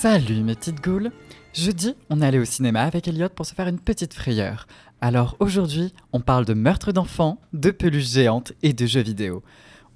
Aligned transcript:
Salut 0.00 0.44
mes 0.44 0.54
petites 0.54 0.80
goules 0.80 1.10
Jeudi, 1.52 1.96
on 2.08 2.22
est 2.22 2.24
allé 2.24 2.38
au 2.38 2.44
cinéma 2.44 2.82
avec 2.82 3.08
Elliot 3.08 3.30
pour 3.30 3.44
se 3.44 3.52
faire 3.52 3.66
une 3.66 3.80
petite 3.80 4.14
frayeur. 4.14 4.68
Alors 5.00 5.36
aujourd'hui, 5.40 5.92
on 6.12 6.20
parle 6.20 6.44
de 6.44 6.54
meurtres 6.54 6.92
d'enfants, 6.92 7.40
de 7.52 7.72
peluches 7.72 8.12
géantes 8.12 8.52
et 8.62 8.72
de 8.72 8.86
jeux 8.86 9.00
vidéo. 9.00 9.42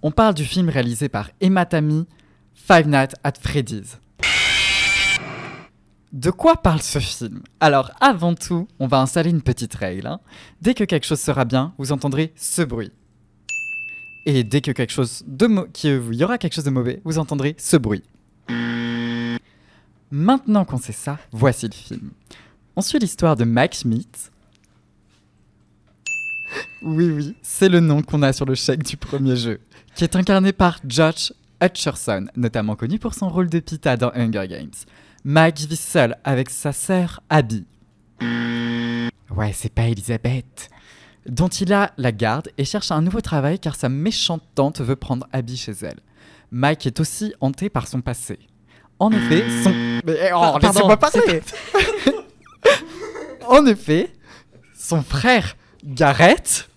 On 0.02 0.10
parle 0.10 0.34
du 0.34 0.44
film 0.44 0.68
réalisé 0.68 1.08
par 1.08 1.30
Emma 1.40 1.66
Tammy, 1.66 2.08
Five 2.52 2.88
Nights 2.88 3.14
at 3.22 3.34
Freddy's. 3.40 4.00
De 6.12 6.32
quoi 6.32 6.56
parle 6.56 6.82
ce 6.82 6.98
film? 6.98 7.40
Alors 7.60 7.92
avant 8.00 8.34
tout, 8.34 8.66
on 8.80 8.88
va 8.88 9.00
installer 9.00 9.30
une 9.30 9.42
petite 9.42 9.76
règle. 9.76 10.08
hein. 10.08 10.18
Dès 10.60 10.74
que 10.74 10.82
quelque 10.82 11.06
chose 11.06 11.20
sera 11.20 11.44
bien, 11.44 11.74
vous 11.78 11.92
entendrez 11.92 12.32
ce 12.34 12.62
bruit. 12.62 12.90
Et 14.26 14.42
dès 14.42 14.62
que 14.62 14.72
qu'il 14.72 16.14
y 16.16 16.24
aura 16.24 16.38
quelque 16.38 16.54
chose 16.54 16.64
de 16.64 16.70
mauvais, 16.70 17.00
vous 17.04 17.18
entendrez 17.20 17.54
ce 17.56 17.76
bruit. 17.76 18.02
Maintenant 20.14 20.66
qu'on 20.66 20.76
sait 20.76 20.92
ça, 20.92 21.18
voici 21.32 21.66
le 21.66 21.72
film. 21.72 22.10
On 22.76 22.82
suit 22.82 22.98
l'histoire 22.98 23.34
de 23.34 23.44
Mike 23.44 23.76
Schmidt. 23.76 24.30
Oui, 26.82 27.10
oui, 27.10 27.34
c'est 27.40 27.70
le 27.70 27.80
nom 27.80 28.02
qu'on 28.02 28.20
a 28.20 28.34
sur 28.34 28.44
le 28.44 28.54
chèque 28.54 28.82
du 28.82 28.98
premier 28.98 29.36
jeu, 29.36 29.58
qui 29.94 30.04
est 30.04 30.14
incarné 30.14 30.52
par 30.52 30.80
Josh 30.86 31.32
Hutcherson, 31.62 32.26
notamment 32.36 32.76
connu 32.76 32.98
pour 32.98 33.14
son 33.14 33.30
rôle 33.30 33.48
de 33.48 33.58
Pita 33.58 33.96
dans 33.96 34.12
Hunger 34.14 34.48
Games. 34.48 34.74
Mike 35.24 35.60
vit 35.60 35.76
seul 35.76 36.18
avec 36.24 36.50
sa 36.50 36.74
sœur 36.74 37.22
Abby. 37.30 37.64
Ouais, 38.20 39.52
c'est 39.54 39.72
pas 39.72 39.88
Elisabeth. 39.88 40.68
Dont 41.26 41.48
il 41.48 41.72
a 41.72 41.94
la 41.96 42.12
garde 42.12 42.50
et 42.58 42.66
cherche 42.66 42.90
un 42.90 43.00
nouveau 43.00 43.22
travail 43.22 43.58
car 43.58 43.76
sa 43.76 43.88
méchante 43.88 44.42
tante 44.54 44.82
veut 44.82 44.96
prendre 44.96 45.26
Abby 45.32 45.56
chez 45.56 45.72
elle. 45.80 46.00
Mike 46.50 46.86
est 46.86 47.00
aussi 47.00 47.32
hanté 47.40 47.70
par 47.70 47.88
son 47.88 48.02
passé. 48.02 48.38
En 49.02 49.10
effet, 49.10 49.44
son... 49.64 49.70
Mais, 50.04 50.30
oh, 50.32 50.58
laissez-moi 50.62 50.96
parler 50.96 51.42
En 53.48 53.66
effet, 53.66 54.12
son 54.78 55.02
frère 55.02 55.56
Garrett, 55.84 56.70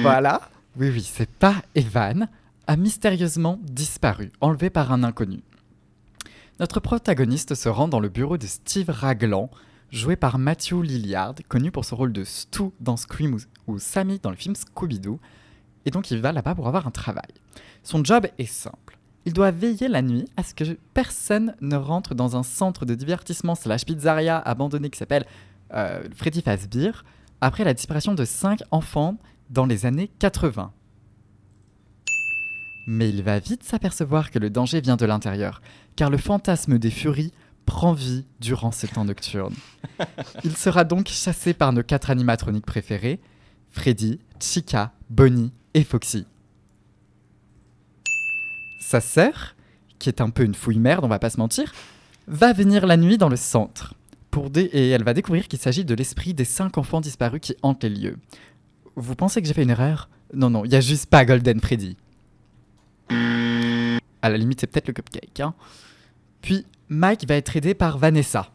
voilà, 0.00 0.40
oui 0.78 0.88
oui, 0.88 1.02
c'est 1.02 1.28
pas 1.28 1.56
Evan, 1.74 2.30
a 2.66 2.76
mystérieusement 2.78 3.58
disparu, 3.62 4.32
enlevé 4.40 4.70
par 4.70 4.90
un 4.90 5.04
inconnu. 5.04 5.42
Notre 6.58 6.80
protagoniste 6.80 7.54
se 7.54 7.68
rend 7.68 7.88
dans 7.88 8.00
le 8.00 8.08
bureau 8.08 8.38
de 8.38 8.46
Steve 8.46 8.88
Raglan, 8.88 9.50
joué 9.90 10.16
par 10.16 10.38
Matthew 10.38 10.80
Lilliard, 10.82 11.34
connu 11.46 11.70
pour 11.70 11.84
son 11.84 11.96
rôle 11.96 12.14
de 12.14 12.24
Stu 12.24 12.70
dans 12.80 12.96
Scream 12.96 13.36
ou 13.66 13.78
Sammy 13.78 14.18
dans 14.18 14.30
le 14.30 14.36
film 14.36 14.54
Scooby-Doo, 14.54 15.20
et 15.84 15.90
donc 15.90 16.10
il 16.10 16.22
va 16.22 16.32
là-bas 16.32 16.54
pour 16.54 16.68
avoir 16.68 16.86
un 16.86 16.90
travail. 16.90 17.34
Son 17.82 18.02
job 18.02 18.26
est 18.38 18.46
simple. 18.46 18.96
Il 19.24 19.32
doit 19.32 19.50
veiller 19.50 19.88
la 19.88 20.02
nuit 20.02 20.26
à 20.36 20.42
ce 20.42 20.54
que 20.54 20.64
personne 20.94 21.54
ne 21.60 21.76
rentre 21.76 22.14
dans 22.14 22.36
un 22.36 22.42
centre 22.42 22.84
de 22.84 22.94
divertissement 22.94 23.54
slash 23.54 23.84
pizzeria 23.84 24.38
abandonné 24.38 24.90
qui 24.90 24.98
s'appelle 24.98 25.26
euh, 25.72 26.02
Freddy 26.14 26.42
Fazbear 26.42 27.04
après 27.40 27.64
la 27.64 27.74
disparition 27.74 28.14
de 28.14 28.24
cinq 28.24 28.62
enfants 28.70 29.16
dans 29.50 29.66
les 29.66 29.86
années 29.86 30.10
80. 30.18 30.72
Mais 32.88 33.08
il 33.08 33.22
va 33.22 33.38
vite 33.38 33.62
s'apercevoir 33.62 34.30
que 34.30 34.40
le 34.40 34.50
danger 34.50 34.80
vient 34.80 34.96
de 34.96 35.06
l'intérieur, 35.06 35.62
car 35.94 36.10
le 36.10 36.18
fantasme 36.18 36.78
des 36.78 36.90
furies 36.90 37.32
prend 37.64 37.92
vie 37.92 38.26
durant 38.40 38.72
ces 38.72 38.88
temps 38.88 39.04
nocturnes. 39.04 39.54
Il 40.44 40.56
sera 40.56 40.82
donc 40.82 41.06
chassé 41.06 41.54
par 41.54 41.72
nos 41.72 41.84
quatre 41.84 42.10
animatroniques 42.10 42.66
préférés, 42.66 43.20
Freddy, 43.70 44.18
Chica, 44.40 44.92
Bonnie 45.10 45.52
et 45.74 45.84
Foxy. 45.84 46.26
Sa 48.92 49.00
sœur, 49.00 49.56
qui 49.98 50.10
est 50.10 50.20
un 50.20 50.28
peu 50.28 50.44
une 50.44 50.54
fouille 50.54 50.78
merde, 50.78 51.02
on 51.02 51.08
va 51.08 51.18
pas 51.18 51.30
se 51.30 51.38
mentir, 51.38 51.72
va 52.26 52.52
venir 52.52 52.86
la 52.86 52.98
nuit 52.98 53.16
dans 53.16 53.30
le 53.30 53.36
centre. 53.36 53.94
Pour 54.30 54.50
dé- 54.50 54.68
et 54.70 54.90
elle 54.90 55.02
va 55.02 55.14
découvrir 55.14 55.48
qu'il 55.48 55.58
s'agit 55.58 55.86
de 55.86 55.94
l'esprit 55.94 56.34
des 56.34 56.44
cinq 56.44 56.76
enfants 56.76 57.00
disparus 57.00 57.40
qui 57.40 57.56
hantent 57.62 57.84
les 57.84 57.88
lieux. 57.88 58.18
Vous 58.94 59.14
pensez 59.14 59.40
que 59.40 59.48
j'ai 59.48 59.54
fait 59.54 59.62
une 59.62 59.70
erreur? 59.70 60.10
Non, 60.34 60.50
non, 60.50 60.66
il 60.66 60.72
y 60.72 60.76
a 60.76 60.82
juste 60.82 61.06
pas 61.06 61.24
Golden 61.24 61.58
Freddy. 61.62 61.96
À 63.08 64.28
la 64.28 64.36
limite, 64.36 64.60
c'est 64.60 64.66
peut-être 64.66 64.88
le 64.88 64.92
cupcake. 64.92 65.40
Hein. 65.40 65.54
Puis, 66.42 66.66
Mike 66.90 67.26
va 67.26 67.36
être 67.36 67.56
aidé 67.56 67.72
par 67.72 67.96
Vanessa. 67.96 68.50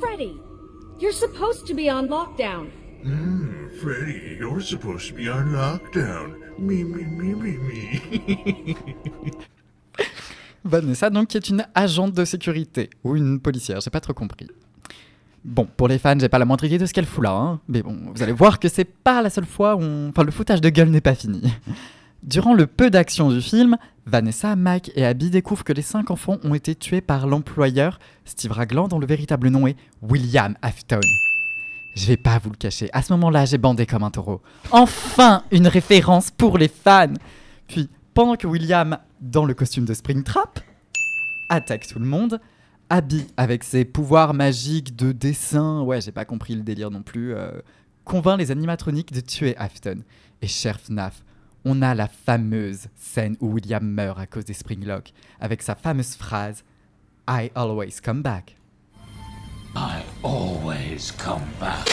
Freddy, 0.00 0.32
you're 1.00 1.12
supposed 1.12 1.66
to 1.66 1.74
be 1.74 1.90
on 1.90 2.08
lockdown. 2.08 2.68
Hmm, 3.02 3.68
Freddy, 3.80 4.36
you're 4.38 4.60
supposed 4.60 5.08
to 5.08 5.14
be 5.14 5.28
on 5.28 5.52
lockdown. 5.52 6.34
Me, 6.58 6.84
me, 6.84 7.02
me, 7.04 7.34
me, 7.34 7.58
me. 7.58 8.74
Vanessa, 10.64 11.08
donc, 11.08 11.28
qui 11.28 11.38
est 11.38 11.48
une 11.48 11.64
agente 11.74 12.12
de 12.12 12.24
sécurité. 12.26 12.90
Ou 13.02 13.16
une 13.16 13.40
policière, 13.40 13.80
j'ai 13.80 13.88
pas 13.90 14.00
trop 14.00 14.12
compris. 14.12 14.48
Bon, 15.42 15.66
pour 15.76 15.88
les 15.88 15.98
fans, 15.98 16.18
j'ai 16.18 16.28
pas 16.28 16.38
la 16.38 16.44
moindre 16.44 16.64
idée 16.64 16.76
de 16.76 16.84
ce 16.84 16.92
qu'elle 16.92 17.06
fout 17.06 17.24
là, 17.24 17.32
hein. 17.32 17.60
mais 17.66 17.82
bon, 17.82 17.96
vous 18.14 18.22
allez 18.22 18.32
voir 18.32 18.58
que 18.58 18.68
c'est 18.68 18.84
pas 18.84 19.22
la 19.22 19.30
seule 19.30 19.46
fois 19.46 19.76
où. 19.76 20.08
Enfin, 20.10 20.22
le 20.22 20.30
foutage 20.30 20.60
de 20.60 20.68
gueule 20.68 20.90
n'est 20.90 21.00
pas 21.00 21.14
fini. 21.14 21.42
Durant 22.22 22.52
le 22.52 22.66
peu 22.66 22.90
d'action 22.90 23.30
du 23.30 23.40
film, 23.40 23.78
Vanessa, 24.04 24.54
Mike 24.54 24.92
et 24.94 25.06
Abby 25.06 25.30
découvrent 25.30 25.64
que 25.64 25.72
les 25.72 25.80
cinq 25.80 26.10
enfants 26.10 26.36
ont 26.44 26.52
été 26.52 26.74
tués 26.74 27.00
par 27.00 27.26
l'employeur 27.26 27.98
Steve 28.26 28.52
Raglan, 28.52 28.88
dont 28.88 28.98
le 28.98 29.06
véritable 29.06 29.48
nom 29.48 29.66
est 29.66 29.76
William 30.02 30.54
Afton. 30.60 31.00
Je 32.00 32.06
vais 32.06 32.16
pas 32.16 32.38
vous 32.38 32.48
le 32.48 32.56
cacher, 32.56 32.88
à 32.94 33.02
ce 33.02 33.12
moment-là, 33.12 33.44
j'ai 33.44 33.58
bandé 33.58 33.84
comme 33.84 34.02
un 34.02 34.10
taureau. 34.10 34.40
Enfin, 34.70 35.44
une 35.50 35.66
référence 35.66 36.30
pour 36.30 36.56
les 36.56 36.68
fans 36.68 37.12
Puis, 37.68 37.90
pendant 38.14 38.36
que 38.36 38.46
William, 38.46 38.96
dans 39.20 39.44
le 39.44 39.52
costume 39.52 39.84
de 39.84 39.92
Springtrap, 39.92 40.60
attaque 41.50 41.86
tout 41.86 41.98
le 41.98 42.06
monde, 42.06 42.40
Abby, 42.88 43.26
avec 43.36 43.64
ses 43.64 43.84
pouvoirs 43.84 44.32
magiques 44.32 44.96
de 44.96 45.12
dessin, 45.12 45.82
ouais, 45.82 46.00
j'ai 46.00 46.10
pas 46.10 46.24
compris 46.24 46.54
le 46.54 46.62
délire 46.62 46.90
non 46.90 47.02
plus, 47.02 47.34
euh, 47.34 47.50
convainc 48.04 48.38
les 48.38 48.50
animatroniques 48.50 49.12
de 49.12 49.20
tuer 49.20 49.54
Afton. 49.58 49.98
Et 50.40 50.46
cher 50.46 50.80
FNAF, 50.80 51.22
on 51.66 51.82
a 51.82 51.94
la 51.94 52.08
fameuse 52.08 52.86
scène 52.96 53.36
où 53.40 53.48
William 53.48 53.86
meurt 53.86 54.18
à 54.18 54.26
cause 54.26 54.46
des 54.46 54.54
Springlock, 54.54 55.12
avec 55.38 55.60
sa 55.60 55.74
fameuse 55.74 56.14
phrase 56.14 56.64
I 57.28 57.50
always 57.54 58.00
come 58.02 58.22
back. 58.22 58.56
Always 60.22 61.12
come 61.16 61.40
back. 61.58 61.88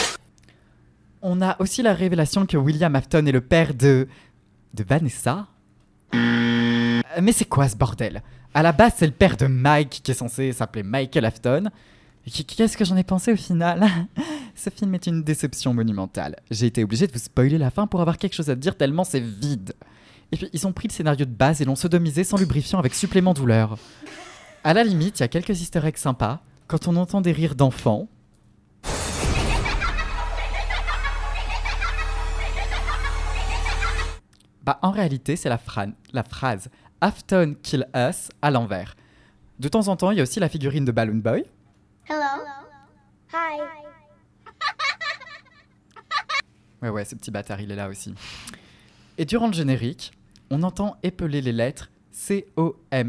On 1.22 1.40
a 1.40 1.56
aussi 1.60 1.82
la 1.82 1.94
révélation 1.94 2.46
que 2.46 2.56
William 2.56 2.94
Afton 2.94 3.24
est 3.26 3.32
le 3.32 3.40
père 3.40 3.74
de. 3.74 4.06
de 4.74 4.84
Vanessa 4.84 5.46
Euh, 6.14 7.00
Mais 7.22 7.32
c'est 7.32 7.46
quoi 7.46 7.68
ce 7.68 7.76
bordel? 7.76 8.22
À 8.54 8.62
la 8.62 8.72
base, 8.72 8.94
c'est 8.96 9.06
le 9.06 9.12
père 9.12 9.36
de 9.36 9.46
Mike 9.46 10.00
qui 10.02 10.10
est 10.10 10.14
censé 10.14 10.52
s'appeler 10.52 10.82
Michael 10.82 11.24
Afton. 11.24 11.64
Qu'est-ce 12.26 12.76
que 12.76 12.84
j'en 12.84 12.96
ai 12.96 13.04
pensé 13.04 13.32
au 13.32 13.36
final? 13.36 13.86
Ce 14.54 14.68
film 14.70 14.94
est 14.94 15.06
une 15.06 15.22
déception 15.22 15.72
monumentale. 15.72 16.36
J'ai 16.50 16.66
été 16.66 16.82
obligé 16.84 17.06
de 17.06 17.12
vous 17.12 17.18
spoiler 17.18 17.56
la 17.58 17.70
fin 17.70 17.86
pour 17.86 18.00
avoir 18.00 18.18
quelque 18.18 18.34
chose 18.34 18.50
à 18.50 18.56
dire 18.56 18.76
tellement 18.76 19.04
c'est 19.04 19.20
vide. 19.20 19.72
Et 20.32 20.36
puis, 20.36 20.50
ils 20.52 20.66
ont 20.66 20.72
pris 20.72 20.88
le 20.88 20.92
scénario 20.92 21.24
de 21.24 21.30
base 21.30 21.62
et 21.62 21.64
l'ont 21.64 21.76
sodomisé 21.76 22.24
sans 22.24 22.36
lubrifiant 22.36 22.78
avec 22.78 22.94
supplément 22.94 23.32
douleur. 23.32 23.78
À 24.64 24.74
la 24.74 24.84
limite, 24.84 25.18
il 25.18 25.22
y 25.22 25.24
a 25.24 25.28
quelques 25.28 25.60
easter 25.62 25.80
eggs 25.86 25.96
sympas. 25.96 26.40
Quand 26.66 26.86
on 26.88 26.96
entend 26.96 27.22
des 27.22 27.32
rires 27.32 27.54
d'enfants, 27.54 28.08
Bah, 34.68 34.78
en 34.82 34.90
réalité, 34.90 35.34
c'est 35.34 35.48
la, 35.48 35.56
phrase 35.56 36.68
Afton 37.00 37.56
kill 37.62 37.88
us 37.96 38.28
à 38.42 38.50
l'envers. 38.50 38.96
De 39.58 39.66
temps 39.66 39.88
en 39.88 39.96
temps, 39.96 40.10
il 40.10 40.18
y 40.18 40.20
a 40.20 40.24
aussi 40.24 40.40
la 40.40 40.50
figurine 40.50 40.84
de 40.84 40.92
Balloon 40.92 41.22
Boy. 41.22 41.46
Hello. 42.06 42.44
Hi. 43.32 43.62
Ouais, 46.82 46.90
ouais, 46.90 47.06
ce 47.06 47.14
petit 47.14 47.30
bâtard, 47.30 47.62
il 47.62 47.72
est 47.72 47.76
là 47.76 47.88
aussi. 47.88 48.14
Et 49.16 49.24
durant 49.24 49.46
le 49.46 49.54
générique, 49.54 50.12
on 50.50 50.62
entend 50.62 50.98
épeler 51.02 51.40
les 51.40 51.52
lettres 51.52 51.88
C-O-M-E-F-I-N-D-M-E, 52.10 53.06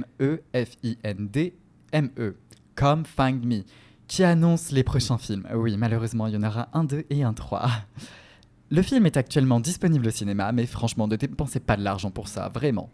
Come 2.76 3.06
Find 3.06 3.46
Me, 3.46 3.64
qui 4.08 4.24
annonce 4.24 4.72
les 4.72 4.86
prochains 4.86 5.18
films. 5.18 5.46
Oui, 5.54 5.76
malheureusement, 5.76 6.28
il 6.28 6.36
y 6.36 6.38
en 6.38 6.44
aura 6.44 6.70
un 6.72 6.86
2 6.86 7.04
et 7.10 7.24
un 7.24 7.34
3. 7.34 7.68
Le 8.72 8.84
film 8.84 9.08
est 9.08 9.18
actuellement 9.18 9.60
disponible 9.60 10.08
au 10.08 10.12
cinéma, 10.12 10.52
mais 10.52 10.68
franchement, 10.68 11.08
ne 11.08 11.16
dépensez 11.16 11.60
pas 11.60 11.76
de 11.76 11.84
l'argent 11.84 12.12
pour 12.12 12.28
ça, 12.28 12.50
vraiment. 12.50 12.92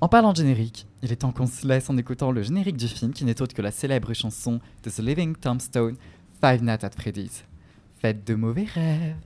En 0.00 0.08
parlant 0.08 0.32
de 0.32 0.38
générique, 0.38 0.86
il 1.02 1.12
est 1.12 1.16
temps 1.16 1.32
qu'on 1.32 1.46
se 1.46 1.66
laisse 1.66 1.90
en 1.90 1.96
écoutant 1.98 2.30
le 2.30 2.42
générique 2.42 2.78
du 2.78 2.88
film 2.88 3.12
qui 3.12 3.24
n'est 3.24 3.42
autre 3.42 3.54
que 3.54 3.62
la 3.62 3.70
célèbre 3.70 4.14
chanson 4.14 4.60
de 4.82 4.90
The 4.90 4.98
Living 4.98 5.36
Tombstone, 5.36 5.96
Five 6.40 6.62
Nights 6.62 6.84
at 6.84 6.90
Freddy's. 6.90 7.44
Faites 7.98 8.26
de 8.26 8.34
mauvais 8.34 8.64
rêves. 8.64 9.16